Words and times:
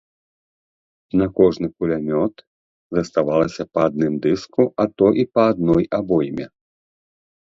На 1.19 1.25
кожны 1.39 1.67
кулямёт 1.77 2.35
заставалася 2.99 3.63
па 3.75 3.79
адным 3.91 4.13
дыску, 4.27 4.63
а 4.85 4.87
то 5.03 5.15
і 5.25 5.31
па 5.37 5.41
адной 5.53 5.83
абойме. 5.99 6.47